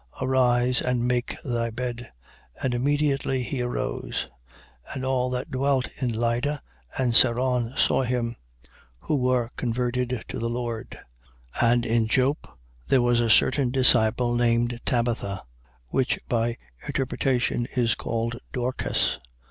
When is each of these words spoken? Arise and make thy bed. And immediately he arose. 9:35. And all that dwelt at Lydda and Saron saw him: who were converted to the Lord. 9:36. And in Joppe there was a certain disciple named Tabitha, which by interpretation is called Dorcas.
Arise 0.19 0.81
and 0.81 1.07
make 1.07 1.37
thy 1.45 1.69
bed. 1.69 2.11
And 2.59 2.73
immediately 2.73 3.43
he 3.43 3.61
arose. 3.61 4.29
9:35. 4.87 4.95
And 4.95 5.05
all 5.05 5.29
that 5.29 5.51
dwelt 5.51 5.89
at 6.01 6.11
Lydda 6.13 6.59
and 6.97 7.13
Saron 7.13 7.77
saw 7.77 8.01
him: 8.01 8.35
who 9.01 9.15
were 9.15 9.51
converted 9.57 10.23
to 10.29 10.39
the 10.39 10.49
Lord. 10.49 10.97
9:36. 11.57 11.71
And 11.71 11.85
in 11.85 12.07
Joppe 12.07 12.49
there 12.87 13.03
was 13.03 13.19
a 13.19 13.29
certain 13.29 13.69
disciple 13.69 14.33
named 14.33 14.79
Tabitha, 14.87 15.43
which 15.89 16.17
by 16.27 16.57
interpretation 16.87 17.67
is 17.75 17.93
called 17.93 18.39
Dorcas. 18.51 19.19